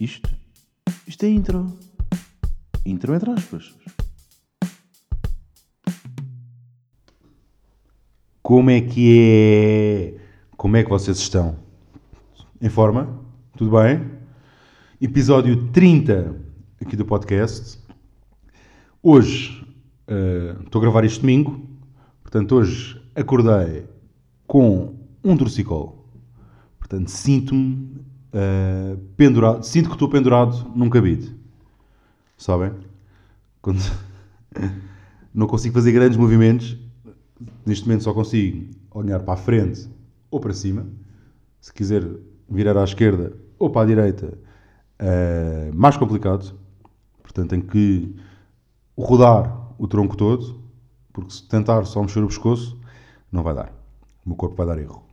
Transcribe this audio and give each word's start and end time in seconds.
Isto? 0.00 0.30
Isto 1.08 1.24
é 1.24 1.28
intro. 1.28 1.76
Intro 2.86 3.16
entre 3.16 3.32
aspas. 3.32 3.74
Como 8.40 8.70
é 8.70 8.80
que 8.80 9.18
é? 9.18 10.20
Como 10.56 10.76
é 10.76 10.84
que 10.84 10.88
vocês 10.88 11.18
estão? 11.18 11.56
Em 12.60 12.68
forma? 12.68 13.20
Tudo 13.56 13.72
bem? 13.72 14.08
Episódio 15.00 15.66
30 15.72 16.32
aqui 16.80 16.94
do 16.94 17.04
podcast. 17.04 17.80
Hoje 19.02 19.66
eh, 20.06 20.54
estou 20.64 20.78
a 20.78 20.82
gravar 20.82 21.04
este 21.04 21.22
domingo, 21.22 21.68
portanto, 22.22 22.54
hoje 22.54 23.02
acordei 23.16 23.84
com 24.46 24.94
um 25.24 25.36
torcicolo. 25.36 26.04
Portanto, 26.78 27.08
sinto-me 27.08 28.06
eh, 28.32 28.96
pendurado, 29.16 29.62
sinto 29.62 29.88
que 29.88 29.94
estou 29.94 30.08
pendurado 30.08 30.70
num 30.74 30.90
cabide. 30.90 31.34
Sabem? 32.36 32.72
Quando 33.60 33.80
não 35.34 35.46
consigo 35.46 35.74
fazer 35.74 35.92
grandes 35.92 36.16
movimentos, 36.16 36.76
neste 37.64 37.86
momento 37.86 38.04
só 38.04 38.12
consigo 38.12 38.70
olhar 38.90 39.20
para 39.20 39.34
a 39.34 39.36
frente 39.36 39.88
ou 40.30 40.40
para 40.40 40.52
cima. 40.52 40.86
Se 41.60 41.72
quiser 41.72 42.06
virar 42.48 42.76
à 42.76 42.84
esquerda 42.84 43.32
ou 43.58 43.70
para 43.70 43.82
a 43.82 43.86
direita, 43.86 44.38
é 44.98 45.70
mais 45.74 45.96
complicado. 45.96 46.54
Portanto, 47.22 47.50
tenho 47.50 47.62
que 47.62 48.14
rodar 48.96 49.74
o 49.78 49.86
tronco 49.86 50.16
todo, 50.16 50.62
porque 51.12 51.32
se 51.32 51.46
tentar 51.48 51.84
só 51.84 52.02
mexer 52.02 52.22
o 52.22 52.28
pescoço, 52.28 52.78
não 53.30 53.42
vai 53.42 53.54
dar. 53.54 53.72
O 54.24 54.30
meu 54.30 54.36
corpo 54.36 54.56
vai 54.56 54.66
dar 54.66 54.78
erro. 54.78 55.04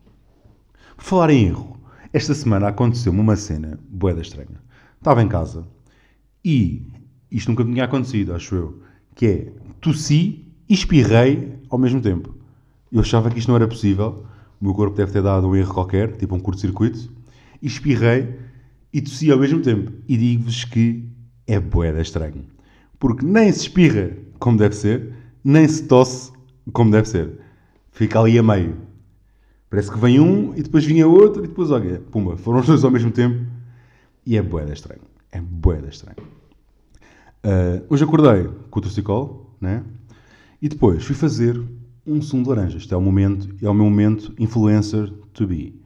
Por 0.96 1.04
falar 1.04 1.30
em 1.30 1.46
erro, 1.46 1.78
esta 2.16 2.34
semana 2.34 2.70
aconteceu-me 2.70 3.20
uma 3.20 3.36
cena 3.36 3.78
boeda 3.90 4.22
estranha. 4.22 4.64
Estava 4.98 5.22
em 5.22 5.28
casa 5.28 5.68
e 6.46 6.88
isto 7.30 7.50
nunca 7.50 7.66
me 7.66 7.74
tinha 7.74 7.84
acontecido, 7.84 8.34
acho 8.34 8.56
eu, 8.56 8.82
que 9.14 9.26
é 9.26 9.54
tossi 9.82 10.48
e 10.70 10.74
espirrei 10.74 11.60
ao 11.70 11.78
mesmo 11.78 12.00
tempo. 12.00 12.34
Eu 12.90 13.02
achava 13.02 13.30
que 13.30 13.38
isto 13.38 13.50
não 13.50 13.58
era 13.58 13.68
possível, 13.68 14.26
o 14.62 14.64
meu 14.64 14.74
corpo 14.74 14.96
deve 14.96 15.12
ter 15.12 15.22
dado 15.22 15.46
um 15.46 15.58
erro 15.58 15.74
qualquer, 15.74 16.16
tipo 16.16 16.34
um 16.34 16.40
curto-circuito, 16.40 17.12
e 17.62 17.68
espirrei 17.68 18.40
e 18.94 19.02
tossi 19.02 19.30
ao 19.30 19.38
mesmo 19.38 19.62
tempo. 19.62 19.92
E 20.08 20.16
digo-vos 20.16 20.64
que 20.64 21.04
é 21.46 21.60
boeda 21.60 22.00
estranho. 22.00 22.46
Porque 22.98 23.26
nem 23.26 23.52
se 23.52 23.64
espirra 23.64 24.12
como 24.40 24.58
deve 24.58 24.74
ser, 24.74 25.14
nem 25.44 25.68
se 25.68 25.84
tosse 25.84 26.32
como 26.72 26.92
deve 26.92 27.10
ser. 27.10 27.42
Fica 27.92 28.22
ali 28.22 28.40
a 28.40 28.44
meio. 28.44 28.78
Parece 29.76 29.92
que 29.92 30.00
vem 30.00 30.22
um 30.22 30.56
e 30.56 30.64
depois 30.64 30.86
vinha 30.86 31.06
outro 31.06 31.44
e 31.44 31.50
depois, 31.50 31.70
olha, 31.70 32.00
pumba, 32.10 32.38
foram 32.38 32.62
os 32.62 32.66
dois 32.66 32.86
ao 32.86 32.90
mesmo 32.90 33.12
tempo. 33.12 33.46
E 34.26 34.38
é 34.38 34.42
boeda 34.42 34.72
estranho. 34.72 35.02
É 35.30 35.42
boeda 35.42 35.90
estranho. 35.90 36.16
Uh, 37.44 37.84
hoje 37.90 38.06
acordei 38.06 38.50
com 38.70 38.80
o 38.80 38.82
torcicolo, 38.82 39.54
né? 39.60 39.84
E 40.62 40.70
depois 40.70 41.04
fui 41.04 41.14
fazer 41.14 41.62
um 42.08 42.22
sumo 42.22 42.44
de 42.44 42.48
laranja. 42.48 42.78
Este 42.78 42.94
é 42.94 42.96
o 42.96 43.02
momento, 43.02 43.54
é 43.62 43.70
o 43.70 43.74
meu 43.74 43.84
momento 43.84 44.34
influencer 44.40 45.12
to 45.34 45.46
be. 45.46 45.76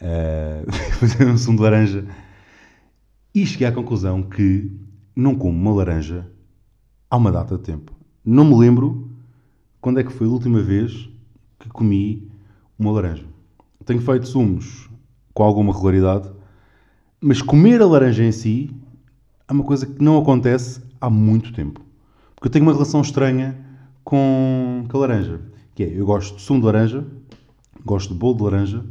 Uh, 0.00 0.72
fazer 1.00 1.26
um 1.26 1.36
sumo 1.36 1.56
de 1.56 1.64
laranja 1.64 2.06
e 3.34 3.44
cheguei 3.44 3.66
à 3.66 3.72
conclusão 3.72 4.22
que 4.22 4.70
não 5.14 5.34
como 5.34 5.58
uma 5.58 5.74
laranja 5.74 6.30
há 7.10 7.16
uma 7.16 7.32
data 7.32 7.58
de 7.58 7.64
tempo. 7.64 7.92
Não 8.24 8.44
me 8.44 8.56
lembro 8.56 9.10
quando 9.80 9.98
é 9.98 10.04
que 10.04 10.12
foi 10.12 10.28
a 10.28 10.30
última 10.30 10.62
vez 10.62 11.10
que 11.58 11.68
comi 11.68 12.27
uma 12.78 12.92
laranja. 12.92 13.24
Tenho 13.84 14.00
feito 14.00 14.28
sumos 14.28 14.88
com 15.34 15.42
alguma 15.42 15.72
regularidade, 15.72 16.30
mas 17.20 17.42
comer 17.42 17.80
a 17.82 17.86
laranja 17.86 18.22
em 18.22 18.32
si 18.32 18.70
é 19.48 19.52
uma 19.52 19.64
coisa 19.64 19.86
que 19.86 20.02
não 20.02 20.18
acontece 20.18 20.80
há 21.00 21.10
muito 21.10 21.52
tempo. 21.52 21.80
Porque 22.34 22.48
eu 22.48 22.52
tenho 22.52 22.64
uma 22.64 22.72
relação 22.72 23.00
estranha 23.00 23.58
com, 24.04 24.84
a 24.88 24.96
laranja. 24.96 25.40
Que 25.74 25.84
é, 25.84 25.98
eu 25.98 26.06
gosto 26.06 26.36
de 26.36 26.42
sumo 26.42 26.60
de 26.60 26.66
laranja, 26.66 27.04
gosto 27.84 28.12
de 28.12 28.18
bolo 28.18 28.36
de 28.36 28.42
laranja, 28.44 28.84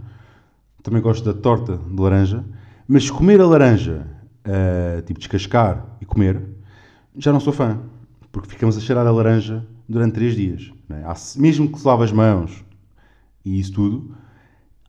também 0.83 1.01
gosto 1.01 1.23
da 1.23 1.39
torta 1.39 1.77
de 1.77 2.01
laranja, 2.01 2.43
mas 2.87 3.09
comer 3.09 3.39
a 3.41 3.45
laranja, 3.45 4.07
uh, 4.45 5.01
tipo 5.03 5.19
descascar 5.19 5.85
e 6.01 6.05
comer, 6.05 6.41
já 7.17 7.31
não 7.31 7.39
sou 7.39 7.53
fã. 7.53 7.79
Porque 8.31 8.49
ficamos 8.49 8.77
a 8.77 8.81
cheirar 8.81 9.05
a 9.07 9.11
laranja 9.11 9.65
durante 9.87 10.13
três 10.13 10.35
dias. 10.35 10.71
É? 10.89 11.03
Mesmo 11.39 11.71
que 11.71 11.79
se 11.79 11.87
lave 11.87 12.03
as 12.03 12.11
mãos 12.11 12.63
e 13.47 13.59
isso 13.59 13.73
tudo, 13.73 14.15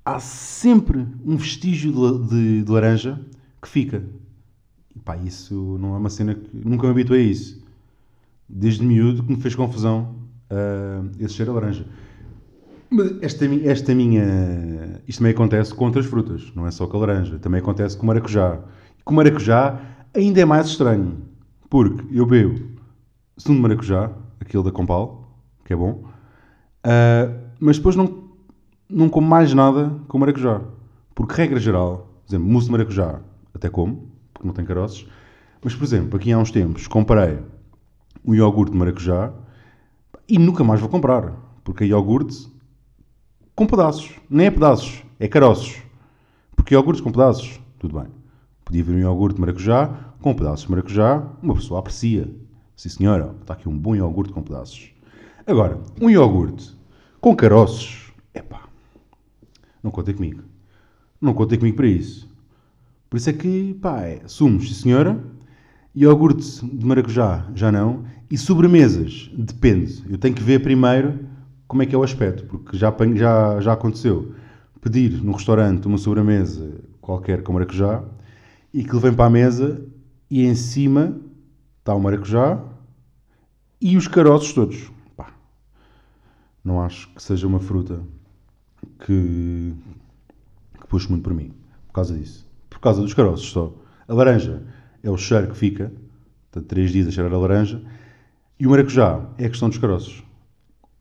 há 0.05 0.19
sempre 0.19 1.07
um 1.25 1.37
vestígio 1.37 1.93
de, 1.93 2.29
de, 2.29 2.63
de 2.65 2.71
laranja 2.71 3.21
que 3.61 3.69
fica. 3.69 4.03
E 4.95 4.99
pá, 4.99 5.17
isso 5.17 5.77
não 5.81 5.95
é 5.95 5.99
uma 5.99 6.11
cena 6.11 6.35
que 6.35 6.51
nunca 6.53 6.87
me 6.87 6.93
habituei 6.93 7.21
a 7.21 7.25
isso. 7.25 7.63
Desde 8.49 8.85
miúdo 8.85 9.23
que 9.23 9.31
me 9.31 9.41
fez 9.41 9.55
confusão 9.55 10.15
uh, 10.51 11.11
esse 11.21 11.35
cheiro 11.35 11.53
a 11.53 11.55
laranja. 11.55 11.87
Mas 12.91 13.23
esta, 13.23 13.45
esta 13.65 13.95
minha. 13.95 15.01
Isto 15.07 15.19
também 15.19 15.33
acontece 15.33 15.75
com 15.75 15.85
outras 15.85 16.07
frutas, 16.07 16.51
não 16.55 16.67
é 16.67 16.71
só 16.71 16.87
com 16.87 16.97
a 16.97 17.01
laranja. 17.01 17.39
Também 17.39 17.61
acontece 17.61 17.97
com 17.97 18.05
o 18.05 18.07
maracujá. 18.07 18.61
E 18.99 19.03
com 19.03 19.13
o 19.13 19.17
maracujá 19.17 19.81
ainda 20.15 20.41
é 20.41 20.45
mais 20.45 20.69
estranho. 20.69 21.19
Porque 21.69 22.03
eu 22.11 22.25
bebo 22.25 22.79
sumo 23.39 23.57
de 23.57 23.63
maracujá, 23.63 24.11
aquele 24.41 24.65
da 24.65 24.73
Compal, 24.73 25.39
que 25.65 25.73
é 25.73 25.77
bom, 25.77 26.05
uh, 26.85 27.49
mas 27.61 27.77
depois 27.77 27.97
não, 27.97 28.28
não 28.89 29.09
como 29.09 29.27
mais 29.27 29.53
nada 29.53 29.93
com 30.09 30.19
maracujá. 30.19 30.61
Porque, 31.15 31.35
regra 31.35 31.61
geral, 31.61 32.09
por 32.25 32.31
exemplo, 32.31 32.49
mousse 32.49 32.67
de 32.67 32.73
maracujá, 32.73 33.21
até 33.55 33.69
como, 33.69 34.09
porque 34.33 34.47
não 34.47 34.55
tem 34.55 34.65
caroços. 34.65 35.07
Mas, 35.63 35.75
por 35.75 35.85
exemplo, 35.85 36.17
aqui 36.17 36.33
há 36.33 36.39
uns 36.39 36.51
tempos 36.51 36.87
comprei 36.87 37.39
um 38.25 38.35
iogurte 38.35 38.73
de 38.73 38.79
maracujá 38.79 39.33
e 40.29 40.39
nunca 40.39 40.63
mais 40.63 40.81
vou 40.81 40.89
comprar, 40.89 41.33
porque 41.65 41.85
é 41.85 41.87
iogurte 41.89 42.49
com 43.55 43.67
pedaços. 43.67 44.13
Nem 44.31 44.47
é 44.47 44.51
pedaços, 44.51 45.03
é 45.19 45.27
caroços. 45.27 45.83
Porque 46.55 46.75
iogurtes 46.75 47.03
com 47.03 47.11
pedaços, 47.11 47.61
tudo 47.79 47.99
bem. 47.99 48.09
Podia 48.65 48.85
vir 48.85 48.95
um 48.95 48.99
iogurte 48.99 49.37
de 49.37 49.41
maracujá 49.41 49.91
com 50.21 50.35
pedaços 50.35 50.67
de 50.67 50.71
maracujá, 50.71 51.23
uma 51.43 51.55
pessoa 51.55 51.81
aprecia. 51.81 52.29
Sim 52.77 52.89
senhora, 52.89 53.35
está 53.41 53.55
aqui 53.55 53.69
um 53.69 53.77
bom 53.77 53.97
iogurte 53.97 54.33
com 54.33 54.43
pedaços. 54.43 54.93
Agora, 55.47 55.81
um 56.01 56.11
iogurte 56.11 56.77
com 57.21 57.35
caroços, 57.35 58.08
não 59.83 59.91
contem 59.91 60.15
comigo. 60.15 60.43
Não 61.21 61.35
contem 61.35 61.59
comigo 61.59 61.77
para 61.77 61.87
isso. 61.87 62.29
Por 63.11 63.17
isso 63.17 63.31
é 63.31 63.33
que, 63.33 63.75
pá, 63.75 64.03
é 64.03 64.23
sumos, 64.27 64.77
senhora, 64.77 65.23
iogurte 65.95 66.65
de 66.65 66.85
maracujá, 66.85 67.47
já 67.55 67.73
não, 67.73 68.05
e 68.31 68.37
sobremesas, 68.37 69.31
depende. 69.37 70.05
Eu 70.09 70.19
tenho 70.19 70.35
que 70.35 70.43
ver 70.43 70.61
primeiro 70.61 71.27
como 71.67 71.83
é 71.83 71.87
que 71.87 71.95
é 71.95 71.99
o 71.99 72.03
aspecto, 72.03 72.45
porque 72.45 72.77
já, 72.77 72.95
já, 73.15 73.61
já 73.61 73.73
aconteceu 73.73 74.35
pedir 74.81 75.23
num 75.23 75.33
restaurante 75.33 75.87
uma 75.87 75.99
sobremesa 75.99 76.81
qualquer 77.01 77.43
com 77.43 77.53
maracujá 77.53 78.05
e 78.73 78.85
que 78.85 78.91
ele 78.91 79.01
vem 79.01 79.13
para 79.13 79.27
a 79.27 79.31
mesa 79.31 79.85
e 80.31 80.45
em 80.45 80.55
cima 80.55 81.19
está 81.79 81.95
o 81.95 82.01
maracujá 82.01 82.63
e 83.81 83.97
os 83.97 84.07
caroços 84.07 84.53
todos. 84.53 84.91
Pá, 85.17 85.33
não 86.63 86.81
acho 86.81 87.09
que 87.15 87.23
seja 87.23 87.47
uma 87.47 87.59
fruta 87.59 88.03
que, 89.05 89.75
que 90.81 90.87
puxe 90.89 91.09
muito 91.09 91.23
por 91.23 91.35
mim, 91.35 91.53
por 91.87 91.95
causa 91.95 92.17
disso 92.17 92.49
por 92.79 92.81
causa 92.81 93.03
dos 93.03 93.13
caroços 93.13 93.51
só. 93.51 93.75
A 94.07 94.15
laranja 94.15 94.63
é 95.03 95.11
o 95.11 95.17
cheiro 95.17 95.49
que 95.49 95.57
fica, 95.57 95.93
portanto, 96.51 96.69
três 96.69 96.93
dias 96.93 97.09
a 97.09 97.11
cheirar 97.11 97.33
a 97.33 97.39
laranja, 97.39 97.83
e 98.59 98.67
o 98.67 98.71
maracujá 98.71 99.27
é 99.37 99.47
a 99.47 99.49
questão 99.49 99.69
dos 99.69 99.79
caroços. 99.79 100.23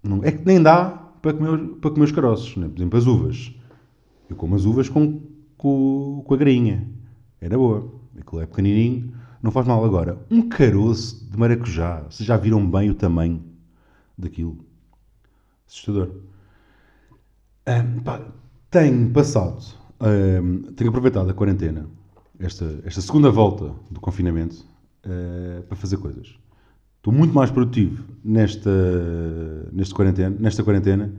Não, 0.03 0.23
é 0.23 0.31
que 0.31 0.45
nem 0.45 0.61
dá 0.61 0.89
para 1.21 1.33
comer, 1.33 1.57
para 1.75 1.91
comer 1.91 2.05
os 2.05 2.11
caroços, 2.11 2.55
né? 2.57 2.67
por 2.67 2.77
exemplo, 2.77 2.97
as 2.97 3.05
uvas. 3.05 3.55
Eu 4.29 4.35
como 4.35 4.55
as 4.55 4.65
uvas 4.65 4.89
com, 4.89 5.21
com, 5.57 6.23
com 6.25 6.33
a 6.33 6.37
grainha. 6.37 6.87
Era 7.39 7.57
boa. 7.57 7.93
Aquilo 8.19 8.41
é 8.41 8.45
pequenininho, 8.45 9.13
não 9.41 9.51
faz 9.51 9.65
mal. 9.67 9.83
Agora, 9.85 10.17
um 10.29 10.49
caroço 10.49 11.29
de 11.29 11.37
maracujá, 11.37 12.01
vocês 12.09 12.25
já 12.27 12.35
viram 12.35 12.69
bem 12.69 12.89
o 12.89 12.95
tamanho 12.95 13.43
daquilo? 14.17 14.57
Assustador. 15.67 16.11
Um, 17.67 17.99
pá, 18.01 18.21
tenho 18.71 19.09
passado 19.11 19.61
Uh, 19.99 20.71
tenho 20.73 20.91
aproveitado 20.91 21.27
a 21.27 21.33
quarentena, 21.33 21.87
esta, 22.39 22.81
esta 22.85 23.01
segunda 23.01 23.31
volta 23.31 23.73
do 23.89 23.99
confinamento, 23.99 24.63
uh, 25.03 25.63
para 25.63 25.75
fazer 25.75 25.97
coisas. 25.97 26.35
Estou 26.97 27.11
muito 27.11 27.33
mais 27.33 27.49
produtivo 27.49 28.03
nesta, 28.23 28.69
nesta, 29.71 29.95
quarentena, 29.95 30.35
nesta 30.39 30.63
quarentena 30.63 31.11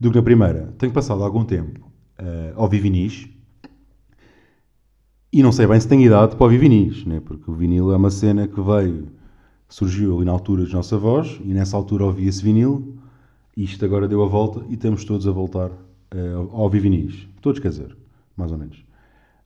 do 0.00 0.10
que 0.10 0.16
na 0.16 0.22
primeira. 0.22 0.72
Tenho 0.78 0.92
passado 0.92 1.22
algum 1.22 1.44
tempo 1.44 1.80
uh, 2.18 2.54
ao 2.56 2.66
Vivinis 2.66 3.28
e 5.30 5.42
não 5.42 5.52
sei 5.52 5.66
bem 5.66 5.78
se 5.78 5.88
tenho 5.88 6.00
idade 6.00 6.34
para 6.36 6.46
o 6.46 6.48
Vivinis, 6.48 7.04
né? 7.04 7.20
porque 7.20 7.50
o 7.50 7.54
vinil 7.54 7.92
é 7.92 7.96
uma 7.96 8.10
cena 8.10 8.48
que 8.48 8.60
veio, 8.60 9.08
surgiu 9.68 10.16
ali 10.16 10.24
na 10.24 10.32
altura 10.32 10.62
dos 10.62 10.72
nossos 10.72 10.92
avós 10.94 11.38
e 11.44 11.52
nessa 11.52 11.76
altura 11.76 12.06
ouvia-se 12.06 12.42
vinil. 12.42 12.96
Isto 13.54 13.84
agora 13.84 14.08
deu 14.08 14.22
a 14.22 14.26
volta 14.26 14.64
e 14.70 14.74
estamos 14.74 15.04
todos 15.04 15.26
a 15.26 15.30
voltar 15.30 15.70
uh, 16.14 16.50
ao 16.56 16.70
Vivinis. 16.70 17.28
Todos, 17.42 17.60
quer 17.60 17.68
dizer 17.68 17.94
mais 18.36 18.52
ou 18.52 18.58
menos. 18.58 18.84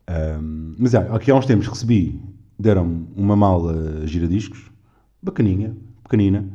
Um, 0.08 0.74
mas 0.78 0.94
é, 0.94 0.98
aqui 1.10 1.30
há 1.30 1.34
uns 1.34 1.46
tempos 1.46 1.66
recebi 1.66 2.20
deram 2.58 3.06
uma 3.14 3.36
mala 3.36 4.06
giradiscos, 4.06 4.70
bacaninha, 5.22 5.76
pequenina, 6.02 6.48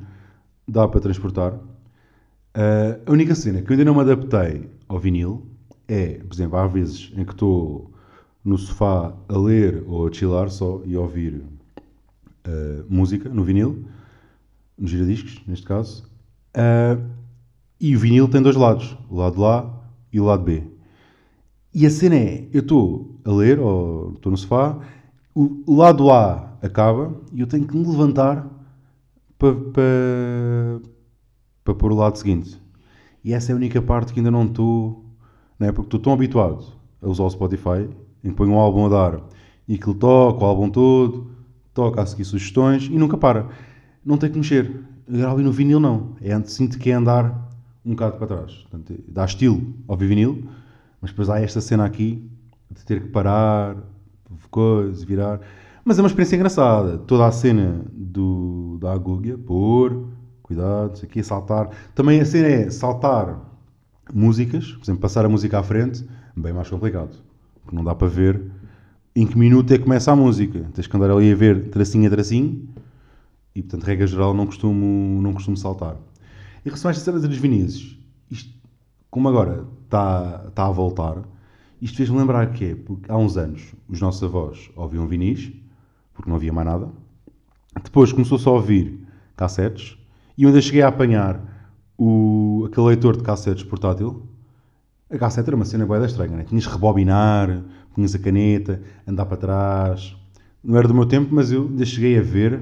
dá 0.68 0.88
para 0.88 1.00
transportar. 1.00 1.54
Uh, 1.54 3.02
a 3.06 3.12
única 3.12 3.34
cena 3.36 3.62
que 3.62 3.72
eu 3.72 3.74
ainda 3.74 3.86
não 3.86 3.96
me 3.96 4.02
adaptei 4.02 4.70
ao 4.88 5.00
vinil 5.00 5.48
é, 5.88 6.20
por 6.20 6.34
exemplo, 6.34 6.58
há 6.58 6.68
vezes 6.68 7.12
em 7.16 7.26
que 7.26 7.32
estou 7.32 7.92
no 8.44 8.58
sofá 8.58 9.14
a 9.28 9.38
ler 9.38 9.84
ou 9.88 10.08
a 10.08 10.12
chilar 10.12 10.50
só 10.50 10.82
e 10.86 10.96
a 10.96 11.00
ouvir 11.00 11.36
uh, 11.36 12.86
música 12.90 13.30
no 13.30 13.44
vinil, 13.44 13.86
nos 14.78 14.92
giradiscos, 14.92 15.42
neste 15.48 15.66
caso, 15.66 16.04
uh, 16.56 17.02
e 17.80 17.96
o 17.96 18.00
vinil 18.00 18.28
tem 18.28 18.42
dois 18.42 18.56
lados, 18.56 18.98
o 19.10 19.18
lado 19.18 19.46
A 19.46 19.83
e 20.14 20.20
o 20.20 20.26
lado 20.26 20.44
B. 20.44 20.64
E 21.74 21.86
a 21.86 21.90
cena 21.90 22.16
é, 22.16 22.48
eu 22.54 22.62
estou 22.62 23.20
a 23.26 23.32
ler 23.32 23.60
ou 23.60 24.14
estou 24.14 24.32
no 24.32 24.38
sofá, 24.38 24.80
o 25.36 25.76
lado 25.76 26.12
A 26.12 26.54
acaba 26.62 27.14
e 27.34 27.42
eu 27.42 27.48
tenho 27.48 27.66
que 27.66 27.76
me 27.76 27.86
levantar 27.86 28.48
para, 29.40 29.56
para, 29.56 30.82
para 31.64 31.74
pôr 31.74 31.92
o 31.92 31.96
lado 31.96 32.18
seguinte. 32.18 32.62
E 33.24 33.34
essa 33.34 33.52
é 33.52 33.54
a 33.54 33.56
única 33.56 33.82
parte 33.82 34.14
que 34.14 34.20
ainda 34.20 34.30
não 34.30 34.46
estou, 34.46 35.04
não 35.60 35.68
é? 35.68 35.72
porque 35.72 35.88
estou 35.88 36.00
tão 36.00 36.14
habituado 36.14 36.64
a 37.02 37.10
usar 37.10 37.24
o 37.24 37.30
Spotify, 37.30 37.90
em 38.24 38.30
que 38.30 38.36
ponho 38.36 38.52
um 38.52 38.60
álbum 38.60 38.86
a 38.86 38.90
dar 38.90 39.22
e 39.68 39.78
que 39.78 39.90
ele 39.90 39.98
toca 39.98 40.44
o 40.44 40.46
álbum 40.46 40.70
todo, 40.70 41.32
toca 41.74 42.02
a 42.02 42.06
seguir 42.06 42.26
sugestões 42.26 42.84
e 42.84 42.98
nunca 42.98 43.18
para. 43.18 43.48
Não 44.06 44.18
tem 44.18 44.30
que 44.30 44.38
mexer. 44.38 44.84
Ali 45.28 45.44
no 45.44 45.52
vinil 45.52 45.80
não. 45.80 46.16
É 46.22 46.34
antes 46.34 46.54
sinto 46.54 46.78
que 46.78 46.92
é 46.92 46.94
andar 46.94 47.43
um 47.86 47.92
bocado 47.92 48.18
para 48.18 48.28
trás. 48.28 48.54
Portanto, 48.70 48.94
dá 49.08 49.26
estilo 49.26 49.74
ao 49.88 49.98
vinil, 49.98 50.48
mas 51.02 51.12
depois 51.12 51.30
há 51.30 51.40
esta 51.40 51.62
cena 51.62 51.86
aqui 51.86 52.30
de 52.72 52.84
ter 52.86 53.02
que 53.02 53.10
parar, 53.10 53.78
coisa, 54.54 55.06
virar. 55.06 55.42
Mas 55.84 55.98
é 55.98 56.02
uma 56.02 56.08
experiência 56.08 56.36
engraçada. 56.36 56.98
Toda 57.00 57.26
a 57.26 57.32
cena 57.32 57.84
do, 57.92 58.78
da 58.80 58.94
agulha, 58.94 59.38
pôr, 59.38 60.08
cuidado, 60.42 61.00
aqui, 61.04 61.22
saltar. 61.24 61.70
Também 61.94 62.22
a 62.22 62.26
cena 62.26 62.48
é 62.48 62.70
saltar 62.70 63.40
músicas, 64.14 64.72
por 64.72 64.84
exemplo, 64.84 65.02
passar 65.02 65.26
a 65.26 65.30
música 65.30 65.60
à 65.60 65.64
frente, 65.64 66.08
bem 66.38 66.54
mais 66.54 66.70
complicado. 66.70 67.18
Porque 67.62 67.76
não 67.76 67.84
dá 67.84 67.96
para 67.96 68.08
ver 68.08 68.42
em 69.16 69.26
que 69.28 69.38
minuto 69.38 69.74
é 69.74 69.78
que 69.78 69.84
começa 69.84 70.12
a 70.12 70.16
música. 70.16 70.66
Tens 70.74 70.88
que 70.88 70.96
andar 70.96 71.10
ali 71.10 71.32
a 71.32 71.36
ver 71.36 71.70
tracinho 71.70 72.08
a 72.08 72.10
tracinho 72.10 72.70
e, 73.56 73.62
portanto, 73.62 73.84
regra 73.84 74.08
geral, 74.08 74.34
não 74.34 74.46
costumo, 74.46 75.22
não 75.22 75.34
costumo 75.34 75.58
saltar. 75.58 75.98
Em 76.66 76.70
relação 76.70 76.90
a 76.90 76.92
esta 76.92 77.04
cena 77.04 77.20
dos 77.20 77.38
Vinícius, 77.38 78.00
isto, 78.32 78.54
como 79.12 79.28
agora 79.28 79.66
está, 79.84 80.46
está 80.48 80.66
a 80.66 80.72
voltar, 80.72 81.22
isto 81.82 81.98
fez-me 81.98 82.18
lembrar 82.18 82.54
que 82.54 82.64
é, 82.64 82.76
porque 82.76 83.12
há 83.12 83.18
uns 83.18 83.36
anos 83.36 83.74
os 83.90 84.00
nossos 84.00 84.24
avós 84.24 84.72
ouviam 84.74 85.06
vinis, 85.06 85.52
porque 86.14 86.30
não 86.30 86.38
havia 86.38 86.54
mais 86.54 86.66
nada. 86.66 86.90
Depois 87.84 88.14
começou-se 88.14 88.48
a 88.48 88.52
ouvir 88.52 89.06
cassetes 89.36 89.98
e 90.38 90.44
eu 90.44 90.50
ainda 90.50 90.62
cheguei 90.62 90.82
a 90.82 90.88
apanhar 90.88 91.42
o, 91.98 92.66
aquele 92.68 92.88
leitor 92.88 93.18
de 93.18 93.24
cassetes 93.24 93.64
portátil. 93.64 94.26
A 95.10 95.18
cassete 95.18 95.50
era 95.50 95.56
uma 95.58 95.66
cena 95.66 95.86
boa 95.86 96.06
estranha, 96.06 96.38
né? 96.38 96.46
tinhas 96.46 96.66
rebobinar, 96.66 97.62
punhas 97.94 98.16
a 98.16 98.20
caneta, 98.20 98.82
andar 99.06 99.26
para 99.26 99.36
trás. 99.36 100.16
Não 100.64 100.78
era 100.78 100.88
do 100.88 100.94
meu 100.94 101.06
tempo, 101.06 101.36
mas 101.36 101.52
eu 101.52 101.64
ainda 101.68 101.84
cheguei 101.84 102.18
a 102.18 102.22
ver 102.22 102.62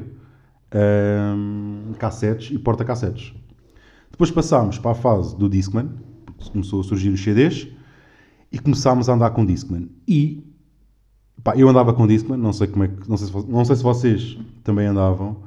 hum, 0.73 1.93
cassetes 1.99 2.49
e 2.51 2.57
porta-cassetes. 2.57 3.33
Depois 4.11 4.29
passámos 4.29 4.77
para 4.77 4.91
a 4.91 4.95
fase 4.95 5.35
do 5.35 5.49
Discman, 5.49 5.89
começou 6.51 6.81
a 6.81 6.83
surgir 6.83 7.09
os 7.09 7.23
CDs, 7.23 7.67
e 8.51 8.59
começámos 8.59 9.07
a 9.09 9.13
andar 9.13 9.31
com 9.31 9.45
Discman. 9.45 9.89
E 10.07 10.43
pá, 11.43 11.55
eu 11.55 11.69
andava 11.69 11.93
com 11.93 12.05
Discman, 12.05 12.37
não 12.37 12.53
sei 12.53 12.67
como 12.67 12.83
é 12.83 12.87
que, 12.87 13.09
não 13.09 13.17
sei 13.17 13.27
se, 13.27 13.47
não 13.47 13.65
sei 13.65 13.75
se 13.75 13.83
vocês 13.83 14.37
também 14.63 14.87
andavam, 14.87 15.43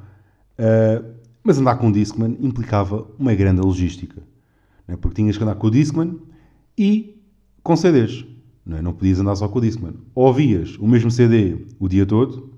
uh, 0.59 1.15
mas 1.43 1.59
andar 1.59 1.75
com 1.75 1.91
Discman 1.91 2.37
implicava 2.41 3.07
uma 3.19 3.33
grande 3.35 3.61
logística, 3.61 4.21
né? 4.87 4.97
porque 4.97 5.15
tinhas 5.15 5.37
que 5.37 5.43
andar 5.43 5.55
com 5.55 5.67
o 5.67 5.71
Discman 5.71 6.17
e 6.77 7.21
com 7.61 7.75
CDs. 7.75 8.25
Não, 8.65 8.77
é? 8.77 8.81
não 8.81 8.93
podias 8.93 9.19
andar 9.19 9.35
só 9.35 9.47
com 9.47 9.59
o 9.59 9.61
Discman. 9.61 9.93
Ou 10.15 10.25
ouvias 10.25 10.75
o 10.79 10.87
mesmo 10.87 11.11
CD 11.11 11.67
o 11.79 11.87
dia 11.87 12.05
todo, 12.05 12.51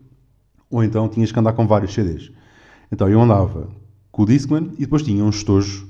ou 0.70 0.84
então 0.84 1.10
tinhas 1.10 1.32
que 1.32 1.40
andar 1.40 1.52
com 1.54 1.68
vários 1.68 1.94
CDs. 1.94 2.32
Então 2.90 3.10
eu 3.10 3.22
andava 3.22 3.70
com 4.10 4.24
o 4.24 4.26
Discman 4.26 4.72
e 4.78 4.82
depois 4.82 5.04
tinha 5.04 5.24
um 5.24 5.30
estojo 5.30 5.88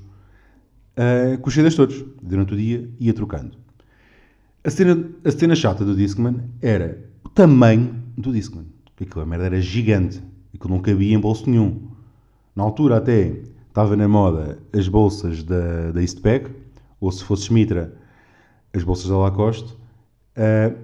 uh, 0.97 1.37
com 1.37 1.47
os 1.47 1.53
CDs 1.53 1.75
todos. 1.75 2.03
Durante 2.21 2.53
o 2.53 2.57
dia 2.57 2.89
ia 2.99 3.13
trocando. 3.13 3.57
A 4.63 4.69
cena, 4.69 5.09
a 5.23 5.31
cena 5.31 5.55
chata 5.55 5.85
do 5.85 5.95
Discman 5.95 6.41
era 6.61 7.05
o 7.23 7.29
tamanho 7.29 8.03
do 8.17 8.33
Discman. 8.33 8.65
Aquilo, 8.99 9.21
a 9.21 9.25
merda 9.25 9.45
era 9.45 9.61
gigante. 9.61 10.21
Aquilo 10.53 10.73
não 10.73 10.81
cabia 10.81 11.15
em 11.15 11.19
bolso 11.19 11.49
nenhum. 11.49 11.87
Na 12.55 12.63
altura 12.63 12.97
até 12.97 13.43
estava 13.67 13.95
na 13.95 14.07
moda 14.07 14.57
as 14.73 14.87
bolsas 14.87 15.43
da, 15.43 15.91
da 15.91 16.01
Eastpak, 16.01 16.49
ou 16.99 17.11
se 17.11 17.23
fosse 17.23 17.43
Smitra, 17.43 17.95
as 18.73 18.83
bolsas 18.83 19.07
da 19.07 19.17
Lacoste, 19.17 19.71
uh, 20.35 20.75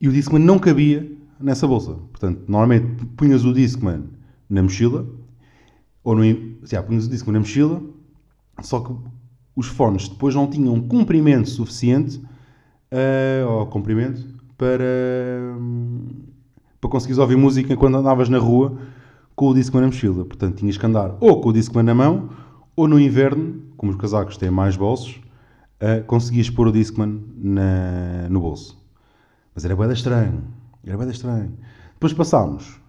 e 0.00 0.08
o 0.08 0.12
Discman 0.12 0.40
não 0.40 0.58
cabia 0.58 1.06
nessa 1.38 1.66
bolsa. 1.66 1.92
Portanto, 1.92 2.42
normalmente 2.48 3.04
punhas 3.16 3.44
o 3.44 3.52
Discman 3.52 4.04
na 4.48 4.62
mochila, 4.62 5.06
ou 6.02 6.16
no, 6.16 6.22
já, 6.64 6.82
punhas 6.82 7.06
o 7.06 7.10
Discman 7.10 7.34
na 7.34 7.40
mochila, 7.40 7.82
só 8.62 8.80
que 8.80 8.94
os 9.58 9.66
fones 9.66 10.08
depois 10.08 10.36
não 10.36 10.46
tinham 10.46 10.80
comprimento 10.80 11.50
suficiente 11.50 12.22
uh, 12.92 13.48
ao 13.48 13.66
comprimento 13.66 14.24
para, 14.56 14.84
para 16.80 16.88
conseguires 16.88 17.18
ouvir 17.18 17.36
música 17.36 17.76
quando 17.76 17.96
andavas 17.96 18.28
na 18.28 18.38
rua 18.38 18.78
com 19.34 19.48
o 19.48 19.54
Discman 19.54 19.80
na 19.80 19.86
mochila. 19.88 20.24
Portanto, 20.24 20.58
tinhas 20.58 20.78
que 20.78 20.86
andar 20.86 21.16
ou 21.18 21.40
com 21.40 21.48
o 21.48 21.52
Discman 21.52 21.82
na 21.82 21.92
mão 21.92 22.30
ou 22.76 22.86
no 22.86 23.00
inverno, 23.00 23.60
como 23.76 23.90
os 23.90 23.98
casacos 23.98 24.36
têm 24.36 24.48
mais 24.48 24.76
bolsos, 24.76 25.20
uh, 25.82 26.04
conseguias 26.06 26.48
pôr 26.48 26.68
o 26.68 26.72
Discman 26.72 27.20
na, 27.36 28.28
no 28.30 28.38
bolso. 28.38 28.80
Mas 29.56 29.64
era 29.64 29.74
bem 29.74 29.90
estranho. 29.90 30.44
Era 30.86 30.96
bem 30.96 31.10
estranho. 31.10 31.52
Depois 31.94 32.12
passámos. 32.12 32.80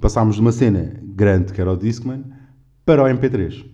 Passámos 0.00 0.36
de 0.36 0.40
uma 0.40 0.52
cena 0.52 0.94
grande, 1.02 1.52
que 1.52 1.60
era 1.60 1.72
o 1.72 1.76
Discman, 1.76 2.22
para 2.86 3.02
o 3.02 3.06
MP3. 3.06 3.66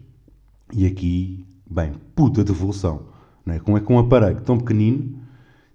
E 0.73 0.87
aqui, 0.87 1.47
bem, 1.70 1.93
puta 2.15 2.44
devolução. 2.44 3.03
Não 3.44 3.55
é? 3.55 3.59
Com, 3.59 3.79
com 3.81 3.94
um 3.97 3.99
aparelho 3.99 4.41
tão 4.43 4.59
pequenino, 4.59 5.15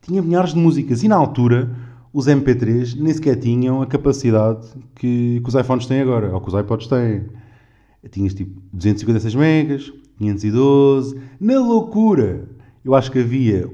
tinha 0.01 0.21
milhares 0.21 0.53
de 0.53 0.59
músicas 0.59 1.03
e 1.03 1.07
na 1.07 1.15
altura 1.15 1.75
os 2.11 2.27
MP3 2.27 2.95
nem 2.99 3.13
sequer 3.13 3.37
tinham 3.37 3.81
a 3.81 3.87
capacidade 3.87 4.67
que, 4.95 5.41
que 5.41 5.49
os 5.49 5.55
iPhones 5.55 5.87
têm 5.87 6.01
agora, 6.01 6.33
ou 6.33 6.41
que 6.41 6.49
os 6.49 6.59
iPods 6.59 6.87
têm. 6.87 7.25
Tinhas 8.11 8.33
tipo 8.33 8.61
256 8.73 9.35
megas, 9.35 9.93
512, 10.17 11.19
na 11.39 11.59
loucura! 11.59 12.49
Eu 12.83 12.93
acho 12.93 13.09
que 13.09 13.19
havia 13.19 13.69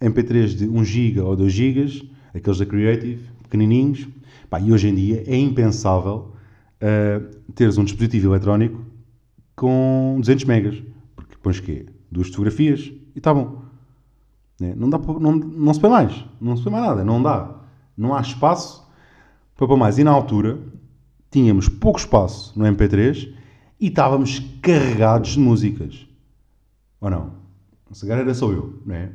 MP3 0.00 0.54
de 0.54 0.68
1 0.68 0.84
GB 0.84 1.20
ou 1.20 1.34
2 1.34 1.52
GB, 1.52 2.08
aqueles 2.32 2.58
da 2.58 2.66
Creative, 2.66 3.20
pequenininhos, 3.42 4.06
Pá, 4.48 4.60
e 4.60 4.72
hoje 4.72 4.88
em 4.88 4.94
dia 4.94 5.24
é 5.26 5.36
impensável 5.36 6.32
uh, 6.80 7.52
teres 7.54 7.78
um 7.78 7.84
dispositivo 7.84 8.28
eletrónico 8.28 8.80
com 9.56 10.18
200 10.20 10.44
megas, 10.44 10.82
pões 11.46 11.60
quê? 11.60 11.86
Duas 12.10 12.26
fotografias 12.26 12.92
e 13.14 13.18
está 13.18 13.32
bom. 13.32 13.62
Né? 14.60 14.74
Não, 14.76 14.90
dá 14.90 14.98
não, 14.98 15.32
não 15.36 15.72
se 15.72 15.78
põe 15.78 15.90
mais. 15.90 16.24
Não 16.40 16.56
se 16.56 16.64
põe 16.64 16.72
mais 16.72 16.84
nada. 16.84 17.04
Não 17.04 17.22
dá. 17.22 17.60
Não 17.96 18.12
há 18.12 18.20
espaço 18.20 18.84
para 19.56 19.68
pôr 19.68 19.76
mais. 19.76 19.96
E 19.96 20.02
na 20.02 20.10
altura 20.10 20.58
tínhamos 21.30 21.68
pouco 21.68 22.00
espaço 22.00 22.58
no 22.58 22.64
MP3 22.64 23.32
e 23.78 23.86
estávamos 23.86 24.40
carregados 24.60 25.34
de 25.34 25.38
músicas. 25.38 26.08
Ou 27.00 27.10
não? 27.10 27.34
Se 27.92 28.04
calhar 28.04 28.24
era 28.24 28.34
só 28.34 28.50
eu, 28.50 28.82
não 28.84 28.96
é? 28.96 29.12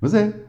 Mas 0.00 0.14
é. 0.14 0.40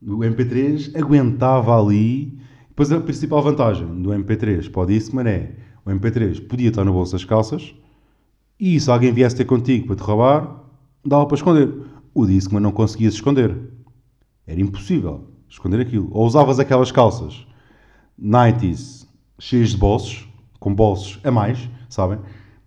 O 0.00 0.20
MP3 0.20 0.96
aguentava 0.96 1.78
ali. 1.78 2.38
Depois 2.68 2.90
a 2.90 3.00
principal 3.00 3.42
vantagem 3.42 3.86
do 4.00 4.08
MP3 4.10 4.70
para 4.70 4.80
o 4.80 4.86
Discman 4.86 5.28
é 5.28 5.56
o 5.84 5.90
MP3 5.90 6.48
podia 6.48 6.70
estar 6.70 6.84
no 6.84 6.94
bolso 6.94 7.12
das 7.12 7.24
calças 7.26 7.74
e 8.58 8.78
se 8.78 8.90
alguém 8.90 9.12
viesse 9.12 9.36
ter 9.36 9.44
contigo 9.44 9.86
para 9.86 9.96
te 9.96 10.02
roubar, 10.02 10.64
dava 11.04 11.26
para 11.26 11.36
esconder 11.36 11.72
o 12.14 12.24
Discman 12.24 12.60
não 12.60 12.70
conseguias 12.70 13.14
esconder. 13.14 13.58
Era 14.46 14.60
impossível 14.60 15.28
esconder 15.48 15.80
aquilo. 15.80 16.08
Ou 16.12 16.24
usavas 16.24 16.60
aquelas 16.60 16.92
calças 16.92 17.46
90s 18.20 19.06
cheias 19.38 19.70
de 19.70 19.76
bolsos, 19.76 20.28
com 20.60 20.72
bolsos 20.72 21.18
a 21.24 21.30
mais, 21.30 21.68
sabem? 21.88 22.18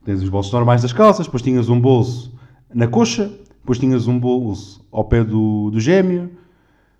Tens 0.03 0.21
os 0.21 0.29
bolsos 0.29 0.51
normais 0.51 0.81
das 0.81 0.91
calças, 0.91 1.25
depois 1.25 1.41
tinhas 1.41 1.69
um 1.69 1.79
bolso 1.79 2.37
na 2.73 2.87
coxa, 2.87 3.31
depois 3.59 3.79
tinhas 3.79 4.07
um 4.07 4.19
bolso 4.19 4.85
ao 4.91 5.05
pé 5.05 5.23
do, 5.23 5.71
do 5.71 5.79
gêmeo. 5.79 6.31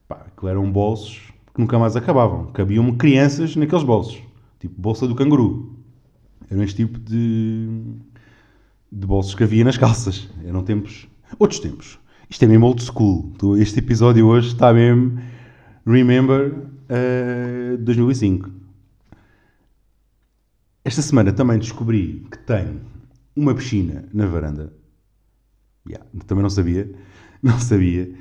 Pá, 0.08 0.26
aquilo 0.28 0.50
eram 0.50 0.72
bolsos 0.72 1.34
que 1.54 1.60
nunca 1.60 1.78
mais 1.78 1.96
acabavam. 1.96 2.48
Cabiam 2.48 2.96
crianças 2.96 3.56
naqueles 3.56 3.84
bolsos. 3.84 4.22
Tipo 4.60 4.80
bolsa 4.80 5.08
do 5.08 5.16
canguru. 5.16 5.76
Era 6.50 6.64
este 6.64 6.86
tipo 6.86 6.98
de, 6.98 7.68
de 8.92 9.06
bolsos 9.06 9.36
que 9.36 9.44
havia 9.44 9.64
nas 9.64 9.78
calças. 9.78 10.30
Eram 10.46 10.64
tempos... 10.64 11.08
Outros 11.40 11.60
tempos. 11.60 12.00
Isto 12.30 12.44
é 12.44 12.48
mesmo 12.48 12.66
old 12.66 12.82
school. 12.82 13.34
Este 13.58 13.80
episódio 13.80 14.28
hoje 14.28 14.50
está 14.50 14.74
mesmo 14.74 15.20
Remember 15.86 16.54
uh, 16.54 17.78
2005. 17.80 18.50
Esta 20.84 21.02
semana 21.02 21.34
também 21.34 21.60
descobri 21.60 22.26
que 22.32 22.38
tenho 22.40 22.82
uma 23.36 23.54
piscina 23.54 24.06
na 24.14 24.26
varanda. 24.26 24.74
Yeah, 25.88 26.06
também 26.26 26.42
não 26.44 26.50
sabia. 26.50 26.90
Não 27.44 27.60
sabia. 27.60 28.12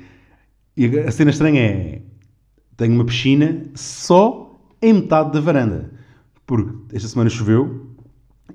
E 0.77 0.85
a 0.99 1.11
cena 1.11 1.31
estranha 1.31 1.59
é: 1.59 2.01
tenho 2.77 2.93
uma 2.93 3.03
piscina 3.03 3.63
só 3.73 4.55
em 4.79 4.93
metade 4.93 5.33
da 5.33 5.41
varanda. 5.41 5.91
Porque 6.45 6.95
esta 6.95 7.09
semana 7.09 7.29
choveu 7.29 7.95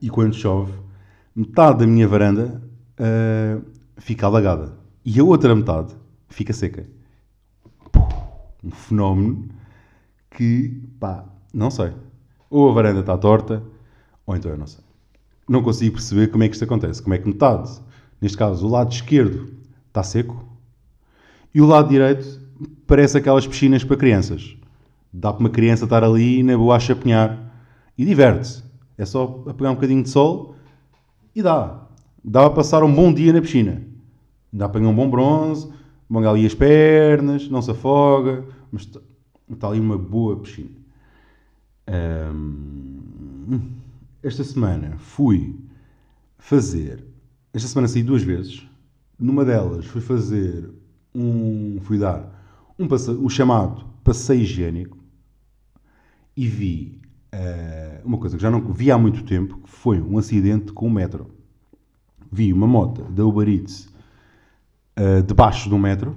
e 0.00 0.09
quando 0.09 0.35
chove, 0.35 0.73
metade 1.35 1.81
da 1.81 1.87
minha 1.87 2.07
varanda 2.07 2.62
uh, 2.99 3.62
fica 3.99 4.27
alagada 4.27 4.77
e 5.05 5.19
a 5.19 5.25
outra 5.25 5.55
metade 5.55 5.95
fica 6.29 6.53
seca. 6.53 6.87
Um 8.62 8.71
fenómeno 8.71 9.49
que, 10.31 10.81
pá, 11.01 11.25
não 11.53 11.71
sei. 11.71 11.93
Ou 12.49 12.71
a 12.71 12.73
varanda 12.73 13.01
está 13.01 13.17
torta, 13.19 13.62
ou 14.27 14.37
então 14.37 14.51
eu 14.51 14.59
não 14.59 14.67
sei. 14.67 14.85
Não 15.49 15.62
consigo 15.62 15.95
perceber 15.95 16.29
como 16.29 16.45
é 16.45 16.49
que 16.49 16.55
isto 16.55 16.65
acontece. 16.65 17.03
Como 17.03 17.15
é 17.15 17.19
que 17.19 17.27
metade, 17.27 17.71
neste 18.21 18.39
caso 18.39 18.67
o 18.67 18.71
lado 18.71 18.93
esquerdo, 18.93 19.53
está 19.89 20.03
seco 20.03 20.53
e 21.55 21.61
o 21.61 21.67
lado 21.67 21.89
direito 21.89 22.41
parece 22.87 23.19
aquelas 23.19 23.47
piscinas 23.47 23.85
para 23.85 23.97
crianças. 23.97 24.57
Dá 25.12 25.33
para 25.33 25.41
uma 25.41 25.51
criança 25.51 25.85
estar 25.85 26.03
ali 26.03 26.43
na 26.43 26.57
boa 26.57 26.77
a 26.77 26.81
chapinhar 26.81 27.39
e 27.99 28.05
diverte-se. 28.05 28.62
É 28.97 29.05
só 29.05 29.27
pegar 29.27 29.71
um 29.71 29.75
bocadinho 29.75 30.03
de 30.03 30.09
sol 30.09 30.55
e 31.35 31.43
dá. 31.43 31.87
Dá 32.25 32.43
para 32.43 32.55
passar 32.57 32.85
um 32.85 32.95
bom 32.95 33.12
dia 33.12 33.33
na 33.33 33.41
piscina. 33.41 33.83
Dá 34.53 34.69
para 34.69 34.81
pegar 34.81 34.91
um 34.91 34.95
bom 34.95 35.09
bronze, 35.09 35.73
manga 36.09 36.31
ali 36.31 36.47
as 36.47 36.55
pernas, 36.55 37.49
não 37.49 37.62
se 37.62 37.71
afoga, 37.71 38.45
mas 38.71 38.83
está, 38.83 39.01
está 39.51 39.69
ali 39.69 39.81
uma 39.81 39.99
boa 39.99 40.37
piscina. 40.37 40.71
esta 44.23 44.45
semana 44.45 44.97
fui 44.99 45.57
fazer. 46.39 47.05
Esta 47.53 47.69
semana 47.69 47.89
saí 47.89 48.03
duas 48.03 48.23
vezes. 48.23 48.67
Numa 49.19 49.45
delas 49.45 49.87
fui 49.87 50.01
fazer 50.01 50.71
um. 51.15 51.79
fui 51.83 51.99
dar 51.99 52.43
um, 52.79 52.87
um 53.25 53.29
chamado 53.29 53.85
passeio 54.03 54.43
higiênico 54.43 54.99
e 56.37 56.47
vi 56.47 57.01
uh, 57.35 57.82
uma 58.05 58.19
coisa 58.19 58.37
que 58.37 58.43
já 58.43 58.51
não 58.51 58.61
vi 58.73 58.91
há 58.91 58.99
muito 58.99 59.25
tempo, 59.25 59.59
que 59.59 59.71
foi 59.71 60.01
um 60.01 60.19
acidente 60.19 60.73
com 60.73 60.87
o 60.87 60.91
metro. 60.91 61.27
Vi 62.31 62.53
uma 62.53 62.67
moto 62.67 63.03
da 63.05 63.25
Uber 63.25 63.49
Eats 63.49 63.89
uh, 64.99 65.23
debaixo 65.23 65.69
do 65.69 65.79
metro. 65.79 66.17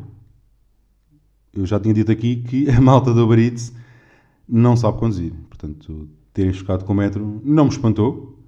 Eu 1.54 1.66
já 1.66 1.80
tinha 1.80 1.94
dito 1.94 2.12
aqui 2.12 2.38
que 2.38 2.70
a 2.72 2.80
malta 2.82 3.14
da 3.14 3.24
Uber 3.24 3.40
Eats 3.40 3.74
não 4.48 4.76
sabe 4.76 4.98
conduzir. 4.98 5.34
Portanto, 5.50 6.08
terem 6.34 6.54
chocado 6.54 6.86
com 6.86 6.94
o 6.94 6.96
metro 6.96 7.42
não 7.44 7.66
me 7.66 7.72
espantou, 7.72 8.40